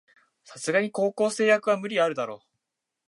[0.43, 2.41] さすがに高校生役は無理あるだろ